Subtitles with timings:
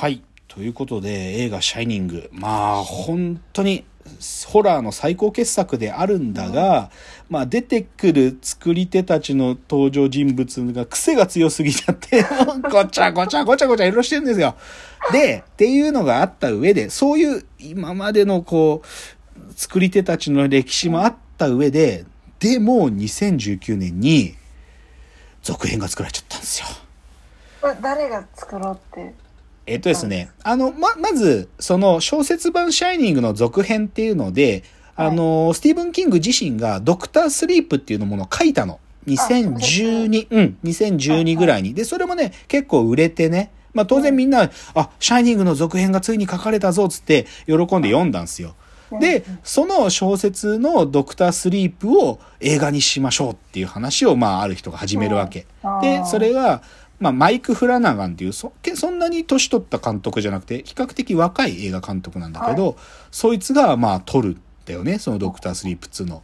[0.00, 0.22] はい。
[0.48, 2.28] ということで、映画シャイニング。
[2.32, 3.84] まあ、本当に、
[4.46, 6.90] ホラーの最高傑作であるんだが、
[7.30, 12.24] まあ、出てくる作り手たちの登場人物が癖が強すぎちゃって、
[12.70, 14.56] ごちゃごちゃごちゃごちゃいろいろしてるんですよ。
[15.12, 22.04] で、っていうのがあった上で、そういう今までのこう、作り手たちの歴史もあった上で、
[22.40, 24.34] でも2019年に
[25.42, 26.66] 続編が作られちゃったんですよ。
[27.80, 29.14] 誰が作ろうって
[29.66, 34.62] えっとですね、あの、ま、まず、その小説版シャイニングの続編っていうので、
[34.96, 38.78] あの、スティーブン・キング自身がドクター・スリープっていうのものを書いたの。
[39.06, 41.74] 2012、うん、2012ぐらいに。
[41.74, 48.54] で、それもね、結構売れてね、まあ当然みんな、あ、シャイニングの続編がついに書かれたぞ、つって喜んで読んだんですよ。
[49.00, 55.46] で、その小説のドクタースリープを映画にしましょうっていう話を、まあある人が始めるわけ。
[55.82, 56.62] で、それが、
[57.04, 62.74] まあ、マイク・フラナガンっていうそ、そんなに年取った監督じゃなくて、比較的若い映画監督なんだけど、はい、
[63.10, 66.22] そいつが、まあ、撮るんだよね、そのドクター・スリープ2の。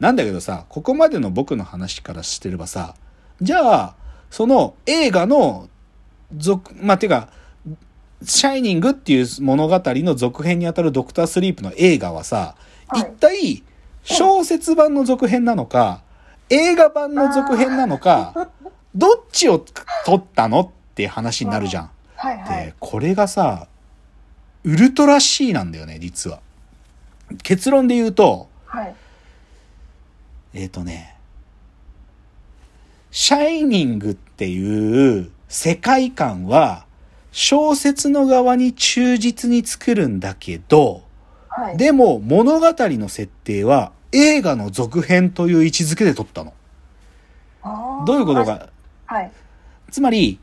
[0.00, 2.94] なんだけどさ、ここまでの僕の話からしてればさ、
[3.42, 3.94] じゃあ、
[4.30, 5.68] その映画の
[6.34, 7.28] 続、まあ、てか、
[8.22, 12.54] シャイニングっていう物語の続編にあたるドクター・スリープの映画はさ、
[12.88, 13.62] はい、一体、
[14.02, 16.00] 小説版の続編なのか、
[16.48, 18.48] 映画版の続編なのか、
[18.96, 19.58] どっちを
[20.04, 21.90] 取ったのって話になるじゃん。
[22.16, 23.68] はいはい、で、これがさ、
[24.64, 26.40] ウルトラ C なんだよね、実は。
[27.42, 28.94] 結論で言うと、はい、
[30.54, 31.16] えっ、ー、とね、
[33.10, 36.86] シャイニングっていう世界観は
[37.32, 41.02] 小説の側に忠実に作るんだけど、
[41.48, 46.54] はい、でも物語の設定は映画の続編という位置づけで撮ったの。
[48.06, 48.68] どういうことか。
[49.06, 49.32] はい。
[49.90, 50.38] つまり、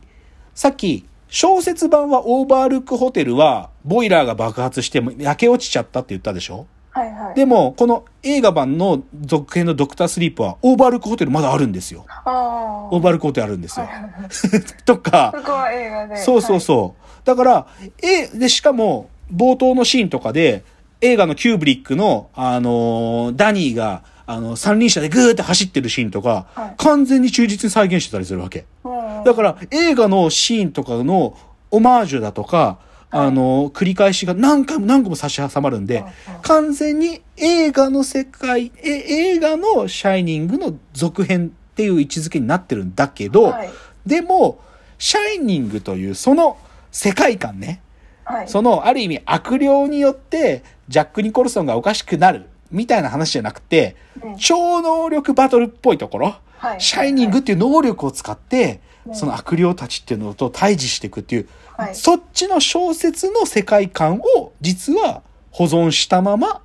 [0.55, 6.67] さっき、小説版はオーバールックホテルは、ボイラーが爆発しても焼け落ちちゃったって言ったでしょ？
[6.91, 7.35] はいはい。
[7.35, 12.05] でも、この映画版の続編のドクタースリープは、オーバールックホテルまだあるんですよ。
[12.07, 13.87] あオーバールックホテルあるんですよ。
[13.87, 14.29] はいはいはい
[14.85, 16.17] とか、そこは映画で。
[16.17, 17.25] そうそうそう。
[17.25, 17.67] だから、
[18.03, 20.63] え、で、しかも、冒頭のシーンとかで、
[21.01, 28.65] 映画のキューブリックの、あのーダニーが、あの、三輪車でグーって走ってるシーンとか、はい完全に忠実に再現してたりするわけ。
[28.83, 29.25] はい。
[29.25, 31.37] だから、映画のシーンとかの
[31.71, 32.79] オマージュだとか、
[33.09, 36.03] あの、繰り返しが何回も何個も差し挟まるんで、
[36.41, 43.69] 完全に映画の世界、え、映画のシャイニングの続編っていう位置づけになってるんだけど、はい
[44.05, 44.59] でも、
[44.97, 46.57] シャイニングというその
[46.91, 47.81] 世界観ね、
[48.25, 48.47] はい。
[48.47, 61.47] そのある意味悪霊によってジャック・ニコルソンがおかしくなるみたいな話じゃなくて、うん超能力バトルっぽいところ、はいシャイニングっていう能力を使って、うんその悪霊たちっていうのと対峙していくっていう、
[61.77, 66.61] はいそっちの小説の世界観を実は保存したまま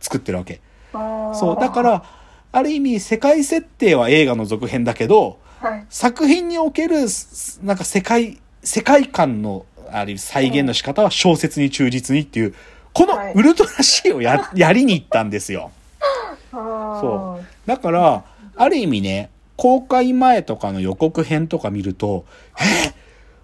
[0.00, 0.60] 作ってるわけ。
[0.92, 1.60] そう。
[1.60, 2.04] だか、ら、
[2.52, 5.86] ある意味世界設定は映画の続編だけど、はい。
[5.88, 12.54] 作品における、すなんか世界、世界観の、ある意味再現の仕方は小説に忠実にっていう、
[12.92, 13.32] このはい。
[13.34, 15.70] ウルトラ C をや、 やりに行ったんですよ。
[16.50, 16.56] そ
[17.00, 17.44] そう。
[17.66, 18.24] だから、
[18.56, 22.24] ある意味ね、公開前とかの予告編とか見ると、
[22.60, 22.92] え？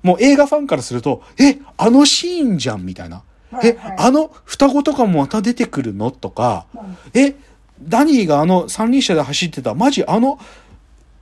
[0.03, 3.23] もう映画ファンからすると、え、あのシーンじゃんみたいな。
[3.53, 6.11] えはいはい、あの双子とかもまた出てくるの？
[6.11, 6.67] とか、
[7.15, 7.35] え、
[7.81, 10.39] ダニーがあの三輪車で走ってた、マジあの、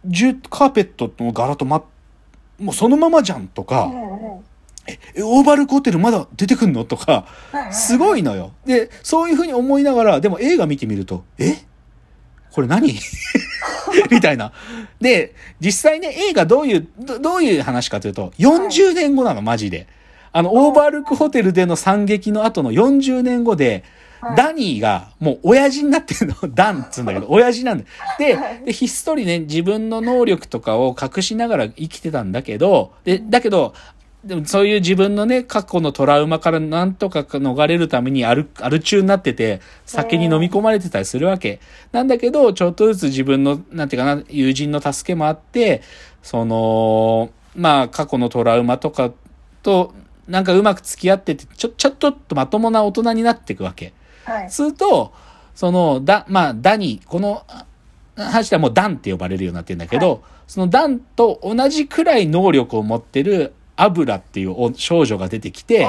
[0.06, 1.82] ジュカーペットの柄とま、
[2.58, 4.44] もうそのままじゃんとか、うんうん
[4.86, 6.84] え、オーバールックホテルまだ出てくんの？
[6.84, 7.26] とか、
[7.70, 8.52] すごいのよ。
[8.66, 11.56] で、そういうふうに思いながら、でも映画見てみると、え？
[12.52, 12.94] これ何？
[14.10, 14.52] みたいな。
[15.00, 19.86] で、実際ね、映画どういう、どどういう話かというと、40年後なの、マジで。
[20.32, 23.82] あの、オーバールックホテルでの惨劇の後の40年後で、はい
[24.36, 26.34] ダニーがもう親父になってるの。
[26.54, 27.90] ダンっつうんだけど、親父なんだよ。
[28.18, 33.74] ではい、でひっそりね、自分の能力とかを隠しながら生きてたんだけど、で、だけど、
[34.24, 41.60] でもそういう自分のね、過去のトラウマからなんとか逃れるためにアル、アル中になってて、酒に飲み込まれてたりするわけ。
[41.92, 45.82] なんだけど、ちょっとずつ自分の、なんていうかな、友人の助けもあって、
[46.22, 49.12] その、まあ、過去のトラウマとか
[49.62, 49.94] と、
[50.26, 53.92] なんかうまく付き合ってて、ちょ、ちょっとまともな大人になっていくわけ。
[54.24, 54.50] はい。
[54.50, 55.12] すると、
[55.54, 57.66] その、だ、まあ、ダニー、このあ
[58.16, 65.88] 話ではもうダンって呼ばれるようになってるんだけど、はいそのダンと同じくらい能力を持ってるアブラっていうお少女が出てきて、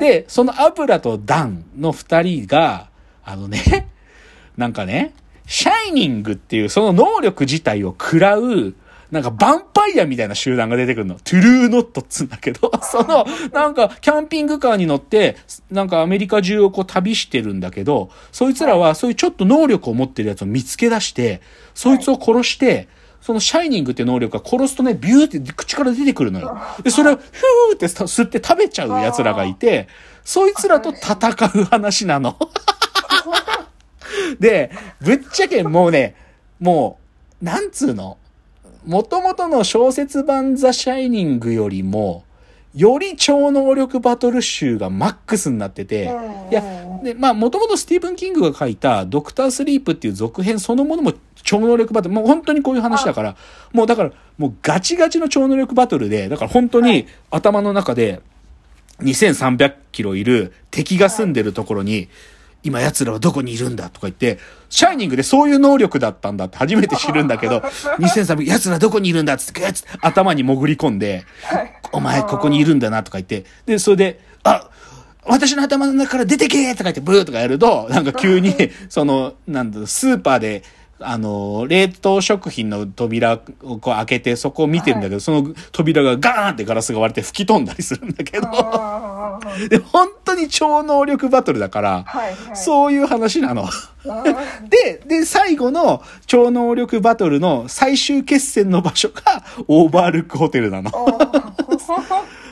[0.00, 2.88] で、そのアブラとダンの二人が、
[3.24, 3.88] あのね、
[4.56, 5.14] なんかね、
[5.46, 8.74] シャイニングっていうその能力自体を食らう、
[9.10, 11.14] なんか、ヴァンパイアみたいな集団が出てくるの。
[11.14, 15.36] トゥルーノットっつうんだけど、 その、なんか、キャンピングカーに乗って、
[15.70, 21.40] なんかアメリカ中をこう旅してるんだけど、そいつらはそういうちょっと能力を持ってるやつを見つけ出して、
[21.74, 22.86] そいつを殺して、
[23.20, 26.56] そのシャイニングって能力が殺すとね、ビューって口から出てくるのよ。
[26.82, 29.88] で、それをフューって吸って食べちゃう奴らがいて、
[30.24, 31.16] そいつらと戦
[31.60, 32.38] う話なの。
[34.40, 34.70] で、
[35.00, 36.14] ぶっちゃけもうね、
[36.60, 36.98] も
[37.40, 38.18] う、なんつうの？
[38.86, 42.24] 元々の小説版ザ・シャイニングよりも、
[42.74, 46.04] より超能力バトル集がマックスになってて、
[46.50, 46.62] いや、
[47.02, 53.36] で、まあ、もともとスティーブン・キングが書いたドクター・スリープっていう続編そのものも超能力バトル、もう本当にこういう話だから、
[53.72, 58.20] もうだから、もうガチガチの超能力バトルで、だから本当に頭の中で
[59.00, 62.08] 2300キロいる敵が住んでるところに、
[62.68, 64.38] 今奴らはどこにいるんだとか言って、
[64.70, 67.58] シャイニングでそういう能力だったんだって初めて知るんだけど、
[67.98, 69.62] 2300、奴らどこにいるんだっつって、
[70.00, 71.24] 頭に潜り込んで、
[71.92, 74.68] お前ここにいるんだなとか言って、で、それで、あ、
[75.24, 78.54] 私の頭の中から出てけとか言ってブーとかやると、なんか急に、
[78.88, 80.62] その、なんだろう、スーパーで、
[81.00, 88.48] あの、冷凍食品の扉をこう開けてそこを見てるんだけど、その扉がガーンってガラスが割れて吹き飛んだりするんだけど、
[89.68, 92.56] で、本当に超能力バトルだから、はいはい。
[92.56, 93.62] そういう話なの。
[93.62, 100.90] うんで、で、最後の超能力バトルの最終決戦の場所がオーバールックホテルなの。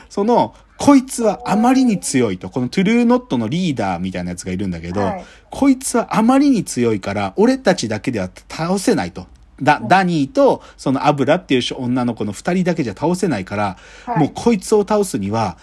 [0.09, 5.25] その、こいつはあまりに強いと、このトゥルーノットのリーダーみたいなやつがいるんだけど、はい。
[5.49, 9.25] こいつはあまりに強いから、俺たちだけでは倒せないと。
[9.61, 14.19] ダ、ダニーと、そのアブラっていう女の子の二人だけじゃ倒せないから、はい。
[14.19, 15.57] もうこいつを倒すには、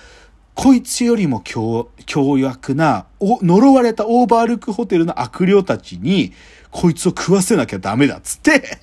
[0.54, 6.32] こいつよりも強、強悪な、お、呪われたオーバールックホテルの悪霊たちに、
[6.70, 8.78] こいつを食わせなきゃダメだっつって、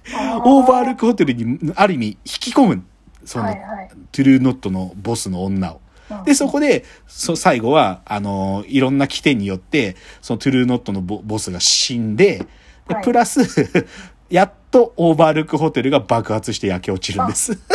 [0.45, 2.83] オーバールックホテルに、ある意味、引き込む。
[3.25, 3.89] その、はいはい。
[4.11, 5.81] トゥルーノットのボスの女を。
[6.25, 12.45] で、そこで、そ、最後は、あの、いろんな起点によって、そのトゥルーノットのボボスが死んで、
[12.87, 13.03] ではい。
[13.03, 13.41] プラス、
[14.29, 17.57] やっとオーバールックホテルが爆発して焼け落ちるんです。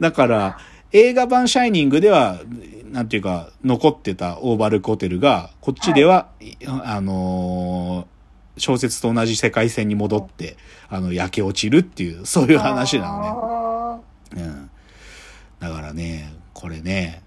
[0.00, 0.58] だから、
[0.92, 2.40] 映画版シャイニングでは、
[2.90, 6.28] なんていうか、残ってたオーバールックホテルが、こっちでは、
[6.84, 8.19] あのー
[8.60, 10.56] 小説と同じ世界線に戻って、
[10.88, 14.02] あの、焼け落ちるっていう、そういう話なの
[14.34, 14.42] ね。
[14.42, 14.70] うん。
[15.58, 17.22] だからね、これね、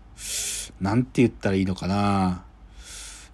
[0.79, 2.43] なんて言ったらいいのかな。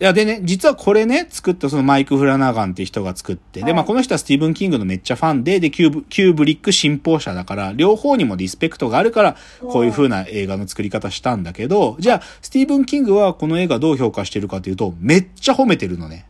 [0.01, 16.25] いや、でね、実はこれね、作ったそのマイク・フラナガンっていう人が作って、で、はいまあこの人はスティーブン・キングのめっちゃファンで、で、キューブ、キューブリック信奉者だから、両方にもリスペクトがあるから、こういう風な映画の作り方したんだけど、じゃあ、スティーブン・キングはこの映画どう評価してるかというと、めっちゃ褒めてるのね。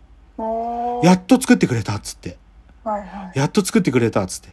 [1.04, 2.38] やっと作ってくれたっつって。
[2.84, 3.40] はいはい。
[3.40, 4.50] やっと作ってくれたっつって。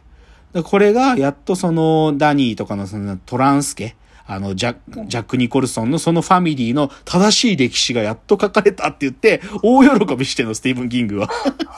[0.53, 3.95] でこれが、やっとその、ダニーとかのそのトランスケ、
[4.25, 4.75] あの、ジャ
[5.07, 11.29] ジャック・ニコルソンのそのファミリーの正しい歴史がやっと書かれたって言って、大喜びしてんの、スティーブン・キングは。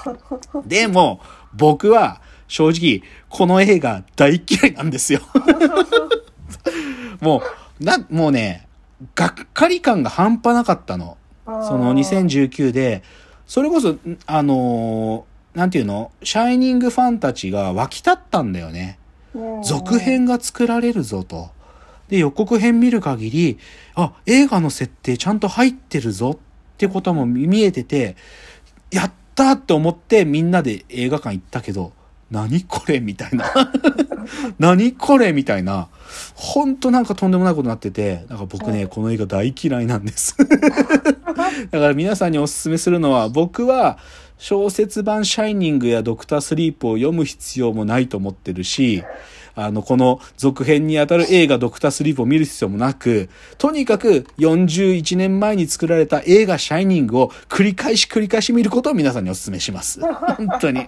[0.65, 1.21] でも、
[1.53, 5.21] 僕は、正直、この映画大嫌いなんですよ。
[7.21, 7.43] も
[7.79, 8.67] う、な、もうね、
[9.13, 11.17] がっかり感が半端なかったの。
[11.45, 13.03] その2019で、
[13.49, 16.11] それこそ、んあのーなんていうの？
[16.21, 18.99] シャイニングファンたちが湧き立ったんだよね。
[19.63, 21.49] 続編が作られるぞと。
[22.09, 23.57] で、予告編見る限り、
[23.95, 26.37] あ、映画の設定ちゃんと入ってるぞっ
[26.77, 28.15] てことも見えてて、
[28.91, 31.91] やったって思ってみんなで映画館行ったけど、
[32.31, 33.45] 何これみたいな。
[34.59, 35.87] 何これみたいな。
[36.35, 40.35] ほんとなんかとんでもないことになってて、なんか僕ね、この映画大嫌いなんです。
[41.71, 43.97] だから皆さんにお勧めするのは、僕は
[44.37, 49.03] 小説版シャイニングやドクタースリープを読む必要もないと思ってるし、
[49.55, 59.99] あの、この続編にあたる映画ドクタースリープを見る必要もなく、とにかく41年前に作られた映画シャイニングを繰り返し繰り返し見ることを皆さんにお勧めします。
[60.01, 60.87] 本当に。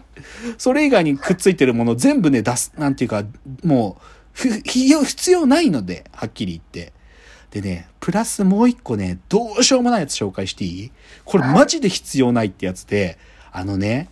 [0.57, 3.23] それ以外にくっついてるもの全部ね、出す、なんていうか、
[3.63, 4.03] もう、
[4.33, 6.93] ふ必要、必要ないので、はっきり言って。
[7.51, 10.91] でね、プラスもう一個ね、どうしようもないやつ紹介していい？
[11.25, 13.17] これマジで必要ないってやつで、
[13.51, 14.07] あのね、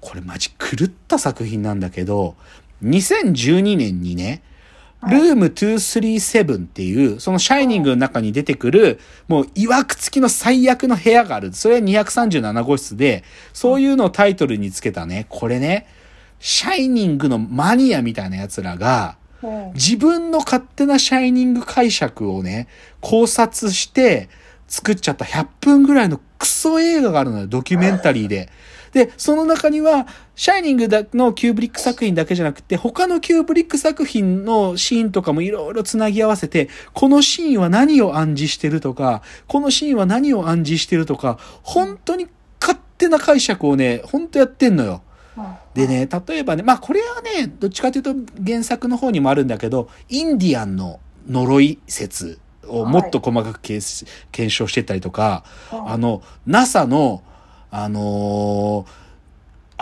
[0.00, 2.34] これマジ狂った作品なんだけど、
[2.82, 4.42] 2012年にね、
[5.08, 11.52] ルーム237っていう、そのシャイニングの中に出てくる、もう、曰く付きの最悪の部屋がある。
[11.52, 15.86] それは237号室で、そういうのをタイトルにつけたね、これね、
[16.38, 19.22] シャイニングのマニアみたいな奴らが、うん
[19.74, 22.68] 自分の勝手なシャイニング解釈をね、
[23.00, 24.28] 考察して
[24.68, 28.48] 作っちゃった100分ぐらいのクソ映画があるのよ、ドキュメンタリーで。
[28.92, 42.28] で、その中には、シャイニングだのキューブリック作品だけじゃなくて、他のキューブリック作品のシーンとかもいろいろ繋ぎ合わせて、このシーンは何を暗示してるとか、このシーンは何を暗示してるとか、本当に
[42.60, 45.02] 勝手な解釈をね、本当やってんのよ。
[45.36, 45.44] うん
[45.74, 53.80] でね、例えばね、まあこれはね、どっちかというと原作の方にもあるんだけど、インディアンの呪い説をもっと細かく検
[54.50, 57.22] 証してったりとか、うんあの、NASA の、
[57.72, 59.02] あのー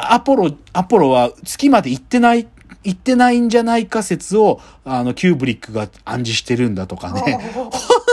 [0.02, 2.48] アポロ、アポロは月まで行ってない、
[2.84, 7.38] 行ってないんじゃないか説を、あの、キューブリックが暗示してるんだとかね。
[7.52, 7.70] 本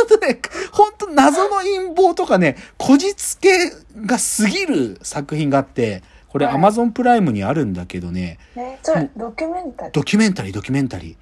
[0.09, 0.41] 当ね、
[0.73, 3.69] 本当謎の陰謀とかね、こじつけ
[4.05, 9.93] が過ぎる作品があって、これはい Amazon プライムにあるんだけどね、ね、それドキュメンタリー？
[9.93, 11.15] ドキュメンタリー、ドキュメンタリ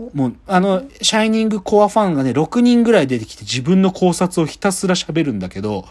[0.00, 0.16] ー。
[0.16, 5.84] もう、あの、シャイニングコアファンがね、6人ぐらい出てきて自分の考察をひたすら喋るんだけど、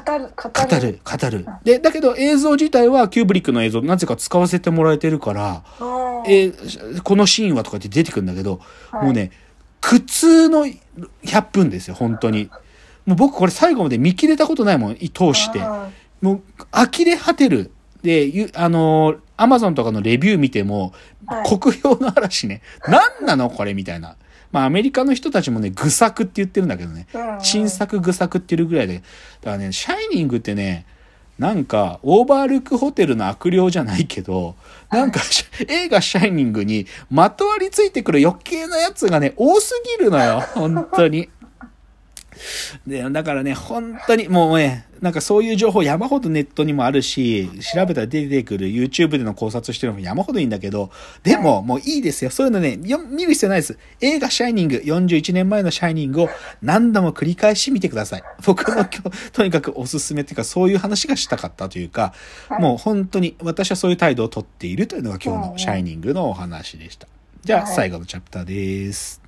[0.00, 1.46] 語る、語語る、語る。
[1.62, 8.60] で、だけど映像自体はキューブリックの映像なぜか使わせてもらえてるから、うんえーこのシーンはとかって出てくるんだけど、
[8.90, 9.30] はいもうね、
[9.80, 12.50] 苦痛の100分ですよ、本当に。
[13.04, 15.58] もう僕これ最後まで見切れたことないもん、通して。
[15.58, 15.92] うん
[16.24, 17.70] もう、呆れ果てる。
[18.02, 20.94] で、ゆあのー、アマゾンとかのレビュー見ても、
[21.26, 24.16] はい国評の嵐ね、何なのこれみたいな。
[24.54, 27.08] まあアメリカの人たちもね、愚作って言ってるんだけどね。
[27.12, 28.98] うん新作愚作って言うぐらいで。
[28.98, 30.86] だからね、シャイニングってね、
[31.40, 34.54] なんか、オーバールックホテルの悪霊じゃないけど、
[34.90, 35.20] なんか、
[35.66, 40.40] 映画シャイニングにまとわりついてくる余計なやつがね、多すぎるのよ。
[40.54, 41.28] 本当に。
[42.86, 50.90] で、だからね、本当にもうね、なんかそういう情報山ほどネットにもあるし、調べたら出てくる YouTube での考察してるのも山ほどいいんだけど、
[51.22, 52.30] でももういいですよ。
[52.30, 53.78] そういうのね、よ見る必要ないです。
[54.00, 56.30] 映画シャイニング、41年前のシャイニングを
[56.62, 58.22] 何度も繰り返し見てください。
[58.46, 62.14] 僕の今日、とにかくおすすめっていうか、そういう話がしたかったというか、
[62.48, 67.08] はいもう本当に私はそういう態度をとっているというのが今日のシャイニングのお話でした。
[67.42, 69.23] じゃあはい最後のチャプターです。